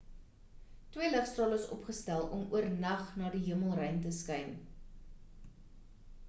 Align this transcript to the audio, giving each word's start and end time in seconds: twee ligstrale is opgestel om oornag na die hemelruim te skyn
twee 0.93 1.09
ligstrale 1.11 1.57
is 1.61 1.67
opgestel 1.75 2.25
om 2.37 2.47
oornag 2.57 3.05
na 3.23 3.31
die 3.35 3.43
hemelruim 3.49 4.01
te 4.07 4.15
skyn 4.23 4.59